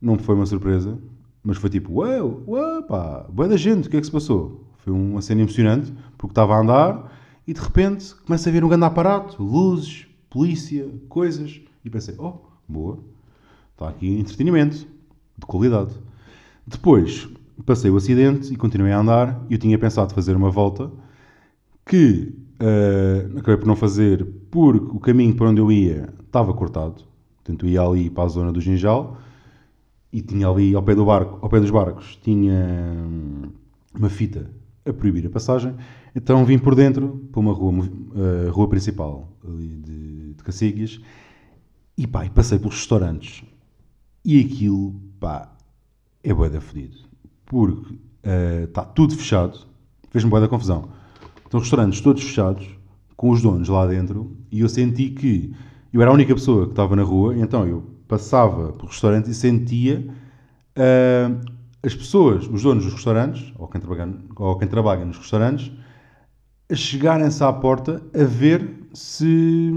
não 0.00 0.18
foi 0.18 0.34
uma 0.34 0.46
surpresa, 0.46 0.98
mas 1.42 1.56
foi 1.56 1.70
tipo, 1.70 2.00
uau, 2.00 2.42
uau, 2.46 2.82
pá, 2.84 3.26
boa 3.32 3.48
da 3.48 3.56
gente, 3.56 3.88
o 3.88 3.90
que 3.90 3.96
é 3.96 4.00
que 4.00 4.06
se 4.06 4.12
passou? 4.12 4.64
Foi 4.78 4.92
uma 4.92 5.22
cena 5.22 5.40
emocionante, 5.40 5.92
porque 6.18 6.32
estava 6.32 6.54
a 6.54 6.60
andar 6.60 7.12
e 7.46 7.52
de 7.52 7.60
repente 7.60 8.14
começa 8.14 8.48
a 8.48 8.52
ver 8.52 8.64
um 8.64 8.68
grande 8.68 8.84
aparato, 8.84 9.42
luzes, 9.42 10.06
polícia, 10.28 10.88
coisas. 11.08 11.60
E 11.84 11.90
pensei, 11.90 12.14
oh, 12.18 12.51
boa, 12.72 12.98
está 13.72 13.88
aqui 13.88 14.18
entretenimento, 14.18 14.86
de 15.38 15.46
qualidade. 15.46 15.92
Depois 16.66 17.28
passei 17.64 17.90
o 17.90 17.96
acidente 17.96 18.52
e 18.52 18.56
continuei 18.56 18.92
a 18.92 18.98
andar 18.98 19.44
eu 19.48 19.58
tinha 19.58 19.78
pensado 19.78 20.12
fazer 20.14 20.34
uma 20.34 20.50
volta 20.50 20.90
que 21.86 22.32
uh, 22.60 23.38
acabei 23.38 23.56
por 23.56 23.66
não 23.66 23.76
fazer 23.76 24.26
porque 24.50 24.96
o 24.96 24.98
caminho 24.98 25.34
para 25.34 25.48
onde 25.48 25.60
eu 25.60 25.70
ia 25.70 26.12
estava 26.24 26.52
cortado. 26.54 27.04
Portanto, 27.36 27.66
eu 27.66 27.70
ia 27.70 27.82
ali 27.82 28.08
para 28.08 28.24
a 28.24 28.28
zona 28.28 28.52
do 28.52 28.60
Ginjal 28.60 29.18
e 30.12 30.22
tinha 30.22 30.48
ali 30.48 30.74
ao 30.74 30.82
pé, 30.82 30.94
do 30.94 31.04
barco, 31.04 31.38
ao 31.42 31.48
pé 31.48 31.60
dos 31.60 31.70
barcos 31.70 32.16
tinha 32.22 32.54
hum, 32.54 33.50
uma 33.94 34.08
fita 34.08 34.50
a 34.84 34.92
proibir 34.92 35.26
a 35.26 35.30
passagem. 35.30 35.74
Então 36.14 36.44
vim 36.44 36.58
por 36.58 36.74
dentro 36.74 37.20
para 37.32 37.40
uma 37.40 37.52
rua, 37.52 37.72
uh, 37.72 38.50
rua 38.50 38.68
principal 38.68 39.28
ali 39.44 39.68
de, 39.68 40.34
de 40.34 40.44
Cacíguias 40.44 41.00
e 41.96 42.06
pá, 42.06 42.24
e 42.24 42.30
passei 42.30 42.58
pelos 42.58 42.76
restaurantes. 42.76 43.44
E 44.24 44.40
aquilo 44.40 44.94
pá, 45.18 45.52
é 46.22 46.32
boa 46.32 46.48
da 46.48 46.60
fedido. 46.60 46.96
Porque 47.46 47.98
está 48.64 48.82
uh, 48.82 48.92
tudo 48.94 49.16
fechado, 49.16 49.58
fez-me 50.10 50.30
boa 50.30 50.40
da 50.40 50.48
confusão. 50.48 50.88
Estão 51.44 51.60
restaurantes 51.60 52.00
todos 52.00 52.22
fechados, 52.22 52.66
com 53.16 53.30
os 53.30 53.42
donos 53.42 53.68
lá 53.68 53.86
dentro, 53.86 54.36
e 54.50 54.60
eu 54.60 54.68
senti 54.68 55.10
que 55.10 55.54
eu 55.92 56.00
era 56.00 56.10
a 56.10 56.14
única 56.14 56.34
pessoa 56.34 56.64
que 56.64 56.72
estava 56.72 56.96
na 56.96 57.02
rua, 57.02 57.36
então 57.36 57.66
eu 57.66 57.82
passava 58.08 58.72
pelo 58.72 58.88
restaurante 58.88 59.30
e 59.30 59.34
sentia 59.34 60.08
uh, 60.76 61.40
as 61.82 61.94
pessoas, 61.94 62.46
os 62.46 62.62
donos 62.62 62.84
dos 62.84 62.94
restaurantes, 62.94 63.52
ou 63.58 63.68
quem 63.68 63.80
trabalha, 63.80 64.14
ou 64.36 64.56
quem 64.56 64.68
trabalha 64.68 65.04
nos 65.04 65.18
restaurantes, 65.18 65.70
chegarem-se 66.72 67.44
à 67.44 67.52
porta 67.52 68.02
a 68.14 68.24
ver 68.24 68.86
se 68.94 69.70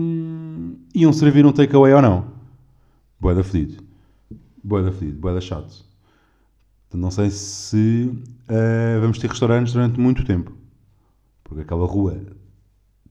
iam 0.94 1.14
servir 1.14 1.46
um 1.46 1.52
takeaway 1.52 1.94
ou 1.94 2.02
não. 2.02 2.28
Boa 3.20 3.36
da 3.36 3.44
fedido. 3.44 3.84
Boa 4.64 4.84
da 4.84 4.92
fedido, 4.92 5.20
boa 5.20 5.34
da 5.34 5.42
chato. 5.42 5.86
Não 6.94 7.12
sei 7.12 7.30
se 7.30 8.10
uh, 8.50 9.02
vamos 9.02 9.20
ter 9.20 9.30
restaurantes 9.30 9.74
durante 9.74 10.00
muito 10.00 10.24
tempo. 10.24 10.54
Porque 11.44 11.62
aquela 11.62 11.86
rua 11.86 12.20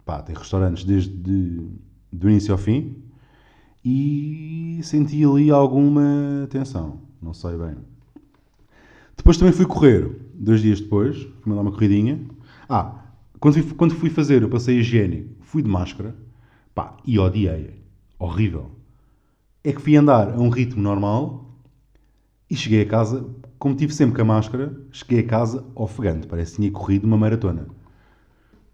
pá, 0.04 0.22
tem 0.22 0.34
restaurantes 0.34 0.84
desde 0.84 1.10
de, 1.10 1.68
do 2.12 2.30
início 2.30 2.52
ao 2.52 2.58
fim 2.58 2.96
e 3.84 4.80
senti 4.82 5.24
ali 5.24 5.50
alguma 5.50 6.46
tensão. 6.50 7.00
Não 7.20 7.34
sei 7.34 7.56
bem. 7.56 7.76
Depois 9.16 9.36
também 9.36 9.52
fui 9.52 9.66
correr, 9.66 10.10
dois 10.34 10.60
dias 10.60 10.80
depois, 10.80 11.16
fui 11.16 11.50
mandar 11.50 11.62
uma 11.62 11.72
corridinha. 11.72 12.20
Ah, 12.68 13.04
quando 13.38 13.62
fui, 13.62 13.74
quando 13.74 13.94
fui 13.94 14.10
fazer 14.10 14.42
o 14.42 14.48
passeio 14.48 14.80
higiênico, 14.80 15.28
fui 15.42 15.62
de 15.62 15.68
máscara, 15.68 16.14
pá, 16.74 16.96
e 17.06 17.18
odiei. 17.18 17.82
Horrível. 18.18 18.70
É 19.62 19.72
que 19.72 19.80
fui 19.80 19.96
andar 19.96 20.34
a 20.34 20.40
um 20.40 20.48
ritmo 20.48 20.82
normal 20.82 21.44
e 22.50 22.56
cheguei 22.56 22.82
a 22.82 22.86
casa, 22.86 23.26
como 23.58 23.74
tive 23.74 23.94
sempre 23.94 24.16
com 24.16 24.22
a 24.22 24.24
máscara, 24.24 24.76
cheguei 24.90 25.20
a 25.20 25.26
casa 25.26 25.64
ofegante, 25.74 26.26
parece 26.26 26.52
que 26.52 26.56
tinha 26.58 26.70
corrido 26.70 27.04
uma 27.04 27.16
maratona. 27.16 27.66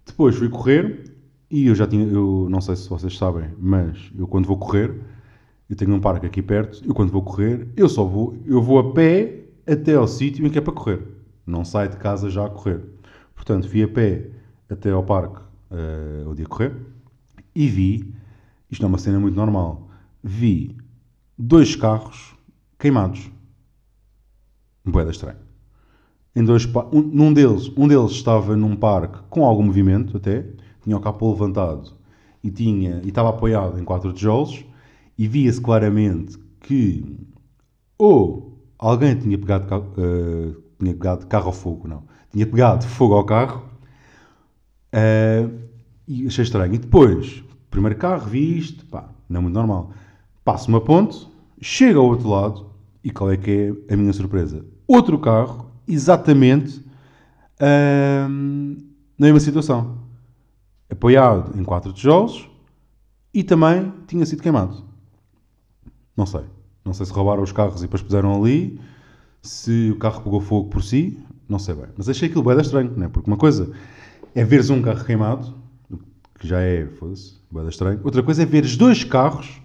Depois 0.05 0.37
fui 0.37 0.49
correr 0.49 1.05
e 1.51 1.67
eu 1.67 1.75
já 1.75 1.87
tinha, 1.87 2.05
eu 2.07 2.49
não 2.51 2.61
sei 2.61 2.77
se 2.77 2.89
vocês 2.89 3.17
sabem, 3.17 3.51
mas 3.59 4.11
eu 4.17 4.27
quando 4.27 4.47
vou 4.47 4.59
correr, 4.59 5.01
eu 5.69 5.77
tenho 5.77 5.95
um 5.95 6.01
parque 6.01 6.27
aqui 6.27 6.43
perto, 6.43 6.83
eu 6.85 6.95
quando 6.95 7.13
vou 7.13 7.23
correr, 7.23 7.69
eu 7.77 7.89
só 7.89 8.05
vou, 8.05 8.37
eu 8.45 8.61
vou 8.61 8.79
a 8.79 8.93
pé 8.93 9.45
até 9.67 9.95
ao 9.95 10.09
sítio 10.09 10.45
em 10.45 10.51
que 10.51 10.59
é 10.59 10.61
para 10.61 10.73
correr. 10.73 11.03
Não 11.47 11.65
saio 11.65 11.91
de 11.91 11.97
casa 11.97 12.29
já 12.29 12.47
a 12.47 12.51
correr. 12.51 12.81
Portanto, 13.35 13.69
fui 13.69 13.83
a 13.83 13.89
pé 13.89 14.31
até 14.69 14.91
ao 14.91 15.05
parque 15.05 15.41
uh, 15.71 16.29
o 16.29 16.35
dia 16.35 16.47
correr 16.47 16.75
e 17.55 17.69
vi, 17.69 18.15
isto 18.71 18.85
é 18.85 18.89
uma 18.89 18.99
cena 18.99 19.19
muito 19.19 19.37
normal, 19.37 19.89
vi 20.23 20.77
dois 21.39 21.75
carros 21.75 22.35
queimados. 22.79 23.31
Boeda 24.85 25.11
estranho. 25.11 25.39
Em 26.35 26.45
dois, 26.45 26.65
um, 26.93 27.01
num 27.01 27.33
deles, 27.33 27.71
um 27.77 27.89
deles 27.89 28.13
estava 28.13 28.57
num 28.57 28.77
parque 28.77 29.19
com 29.29 29.45
algum 29.45 29.65
movimento 29.65 30.17
até, 30.17 30.47
tinha 30.83 30.97
o 30.97 31.01
capô 31.01 31.33
levantado 31.33 31.93
e, 32.43 32.51
tinha, 32.51 33.01
e 33.05 33.09
estava 33.09 33.31
apoiado 33.31 33.79
em 33.79 33.85
quatro 33.85 34.13
tijolos 34.13 34.65
e 35.19 35.27
via-se 35.27 35.61
claramente 35.61 36.39
que 36.61 37.05
ou 37.99 38.59
alguém 38.79 39.15
tinha 39.15 39.37
pegado, 39.37 39.93
uh, 39.99 40.63
tinha 40.79 40.95
pegado 40.95 41.27
carro 41.27 41.49
ao 41.49 41.53
fogo, 41.53 41.87
não. 41.87 42.05
Tinha 42.31 42.47
pegado 42.47 42.87
fogo 42.87 43.15
ao 43.15 43.25
carro 43.25 43.65
uh, 44.95 45.70
e 46.11 46.27
achei 46.27 46.43
estranho. 46.43 46.75
E 46.75 46.79
depois, 46.79 47.45
primeiro 47.71 47.97
carro, 47.97 48.29
vi 48.29 48.59
isto, 48.59 48.85
pá, 48.87 49.09
não 49.29 49.39
é 49.39 49.43
muito 49.43 49.55
normal. 49.55 49.93
Passo 50.45 50.69
uma 50.69 50.81
ponte, 50.81 51.29
chego 51.61 52.01
ao 52.01 52.07
outro 52.07 52.29
lado 52.29 52.67
e 53.05 53.13
qual 53.13 53.31
é 53.31 53.37
que 53.37 53.73
é 53.89 53.95
a 53.95 53.97
minha 53.97 54.13
surpresa? 54.13 54.67
Outro 54.89 55.17
carro, 55.21 55.71
exatamente 55.87 56.79
uh, 57.61 58.29
na 58.29 59.27
mesma 59.27 59.39
situação. 59.39 59.99
Apoiado 60.91 61.57
em 61.57 61.63
quatro 61.63 61.93
tijolos 61.93 62.51
e 63.33 63.45
também 63.45 63.93
tinha 64.09 64.27
sido 64.27 64.43
queimado. 64.43 64.83
Não 66.17 66.27
sei. 66.27 66.43
Não 66.85 66.93
sei 66.93 67.07
se 67.07 67.13
roubaram 67.13 67.45
os 67.45 67.53
carros 67.53 67.79
e 67.79 67.83
depois 67.83 68.03
puseram 68.03 68.35
ali, 68.35 68.81
se 69.43 69.93
o 69.93 69.97
carro 69.97 70.23
pegou 70.23 70.41
fogo 70.41 70.71
por 70.71 70.83
si, 70.83 71.17
não 71.49 71.61
sei 71.61 71.77
bem. 71.77 71.87
Mas 71.97 72.09
achei 72.09 72.29
aquilo 72.29 72.43
bem 72.43 72.59
estranho, 72.61 72.91
né? 72.97 73.09
porque 73.09 73.31
uma 73.31 73.37
coisa 73.37 73.71
é 74.35 74.45
veres 74.45 74.71
um 74.71 74.83
carro 74.83 75.05
queimado, 75.05 75.60
que 76.41 76.49
já 76.49 76.59
é, 76.59 76.87
foda-se, 76.87 77.35
bem 77.53 77.69
estranho. 77.69 78.01
Outra 78.03 78.23
coisa 78.23 78.43
é 78.43 78.47
veres 78.47 78.75
dois 78.75 79.05
carros 79.05 79.61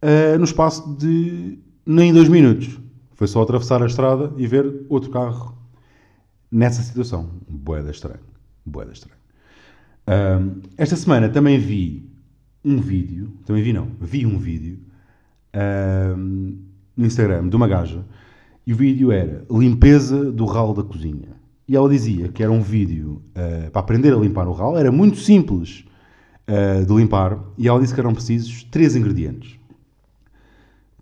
uh, 0.00 0.38
no 0.38 0.44
espaço 0.44 0.96
de 0.96 1.58
nem 1.84 2.12
dois 2.12 2.28
minutos. 2.28 2.78
Foi 3.14 3.26
só 3.26 3.42
atravessar 3.42 3.82
a 3.82 3.86
estrada 3.86 4.32
e 4.36 4.46
ver 4.46 4.86
outro 4.88 5.10
carro 5.10 5.58
nessa 6.50 6.82
situação. 6.82 7.30
Boeda 7.48 7.90
estranho. 7.90 8.20
Boeda 8.64 8.92
estranho. 8.92 9.18
Esta 10.76 10.96
semana 10.96 11.28
também 11.28 11.58
vi 11.58 12.08
um 12.64 12.78
vídeo, 12.80 13.32
também 13.46 13.62
vi 13.62 13.72
não, 13.72 13.88
vi 14.00 14.26
um 14.26 14.38
vídeo 14.38 14.78
no 16.96 17.06
Instagram 17.06 17.48
de 17.48 17.56
uma 17.56 17.68
gaja 17.68 18.04
e 18.66 18.72
o 18.72 18.76
vídeo 18.76 19.12
era 19.12 19.44
limpeza 19.50 20.30
do 20.30 20.44
ralo 20.44 20.74
da 20.74 20.82
cozinha. 20.82 21.36
E 21.66 21.74
ela 21.74 21.88
dizia 21.88 22.28
que 22.28 22.42
era 22.42 22.52
um 22.52 22.60
vídeo 22.60 23.22
uh, 23.30 23.70
para 23.70 23.80
aprender 23.80 24.12
a 24.12 24.16
limpar 24.16 24.46
o 24.46 24.52
ralo, 24.52 24.76
era 24.76 24.92
muito 24.92 25.16
simples 25.16 25.84
uh, 26.48 26.84
de 26.84 26.94
limpar 26.94 27.38
e 27.56 27.68
ela 27.68 27.80
disse 27.80 27.94
que 27.94 28.00
eram 28.00 28.14
precisos 28.14 28.64
três 28.64 28.96
ingredientes. 28.96 29.58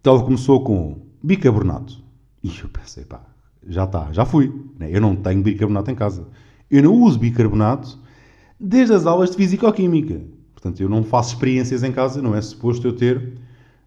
Então 0.00 0.14
ela 0.14 0.24
começou 0.24 0.62
com 0.64 0.98
bicarbonato. 1.22 2.02
E 2.42 2.48
eu 2.48 2.68
pensei, 2.68 3.04
pá, 3.04 3.22
já 3.66 3.84
está, 3.84 4.12
já 4.12 4.24
fui. 4.24 4.52
Né? 4.78 4.90
Eu 4.90 5.00
não 5.00 5.14
tenho 5.14 5.42
bicarbonato 5.42 5.90
em 5.90 5.94
casa. 5.94 6.26
Eu 6.70 6.82
não 6.82 6.94
uso 6.94 7.18
bicarbonato 7.18 7.98
desde 8.58 8.94
as 8.94 9.06
aulas 9.06 9.30
de 9.30 9.36
Físico-Química. 9.36 10.20
Portanto, 10.54 10.80
eu 10.80 10.88
não 10.88 11.02
faço 11.04 11.34
experiências 11.34 11.82
em 11.82 11.92
casa, 11.92 12.22
não 12.22 12.34
é 12.34 12.40
suposto 12.40 12.86
eu 12.86 12.94
ter 12.94 13.32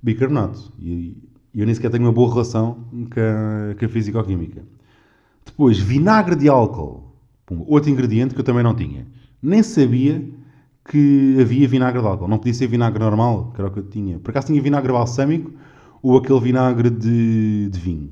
bicarbonato. 0.01 0.71
E 0.79 1.17
eu 1.53 1.65
nem 1.65 1.73
sequer 1.73 1.89
tenho 1.89 2.03
uma 2.03 2.11
boa 2.11 2.29
relação 2.29 2.85
com 2.91 3.19
a, 3.19 3.75
com 3.75 3.85
a 3.85 3.89
Físico-Química. 3.89 4.63
Depois, 5.45 5.79
vinagre 5.79 6.35
de 6.35 6.49
álcool. 6.49 7.13
Outro 7.67 7.89
ingrediente 7.89 8.33
que 8.33 8.41
eu 8.41 8.45
também 8.45 8.63
não 8.63 8.73
tinha. 8.75 9.05
Nem 9.41 9.61
sabia 9.61 10.23
que 10.85 11.37
havia 11.41 11.67
vinagre 11.67 11.99
de 11.99 12.07
álcool. 12.07 12.27
Não 12.27 12.37
podia 12.37 12.53
ser 12.53 12.67
vinagre 12.67 12.99
normal, 12.99 13.51
que 13.53 13.61
era 13.61 13.69
o 13.69 13.73
que 13.73 13.79
eu 13.79 13.87
tinha. 13.87 14.19
Por 14.19 14.29
acaso 14.29 14.47
tinha 14.47 14.61
vinagre 14.61 14.91
balsâmico 14.91 15.51
ou 16.01 16.17
aquele 16.17 16.39
vinagre 16.39 16.89
de, 16.89 17.69
de 17.69 17.79
vinho. 17.79 18.11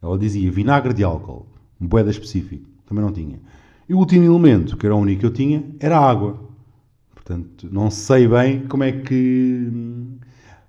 Ela 0.00 0.16
dizia 0.16 0.50
vinagre 0.50 0.94
de 0.94 1.02
álcool, 1.02 1.46
um 1.80 1.86
boeda 1.86 2.10
específico. 2.10 2.68
Também 2.86 3.02
não 3.04 3.12
tinha. 3.12 3.40
E 3.88 3.94
o 3.94 3.98
último 3.98 4.24
elemento, 4.24 4.76
que 4.76 4.86
era 4.86 4.94
o 4.94 4.98
único 4.98 5.20
que 5.20 5.26
eu 5.26 5.32
tinha, 5.32 5.64
era 5.80 5.98
água. 5.98 6.40
Portanto, 7.14 7.68
não 7.72 7.90
sei 7.90 8.28
bem 8.28 8.66
como 8.68 8.84
é 8.84 8.92
que. 8.92 9.72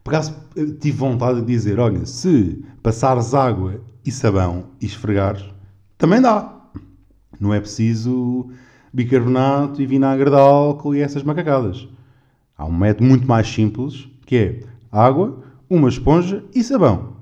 Por 0.03 0.15
acaso 0.15 0.35
tive 0.79 0.97
vontade 0.97 1.41
de 1.41 1.45
dizer: 1.45 1.79
olha, 1.79 2.05
se 2.05 2.63
passares 2.81 3.35
água 3.35 3.79
e 4.03 4.11
sabão 4.11 4.65
e 4.81 4.85
esfregares, 4.85 5.45
também 5.97 6.19
dá. 6.19 6.55
Não 7.39 7.53
é 7.53 7.59
preciso 7.59 8.49
bicarbonato 8.93 9.81
e 9.81 9.85
vinagre 9.85 10.29
de 10.29 10.35
álcool 10.35 10.95
e 10.95 11.01
essas 11.01 11.23
macacadas. 11.23 11.87
Há 12.57 12.65
um 12.65 12.75
método 12.75 13.05
muito 13.05 13.27
mais 13.27 13.47
simples 13.47 14.09
que 14.25 14.35
é 14.35 14.59
água, 14.91 15.43
uma 15.69 15.89
esponja 15.89 16.43
e 16.53 16.63
sabão. 16.63 17.15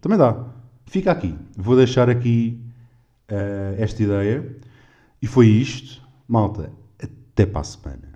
Também 0.00 0.18
dá. 0.18 0.44
Fica 0.86 1.10
aqui. 1.10 1.34
Vou 1.56 1.76
deixar 1.76 2.08
aqui 2.08 2.60
uh, 3.30 3.74
esta 3.78 4.02
ideia. 4.02 4.56
E 5.20 5.26
foi 5.26 5.46
isto. 5.46 6.02
Malta, 6.28 6.70
até 7.02 7.44
para 7.44 7.60
a 7.60 7.64
semana. 7.64 8.13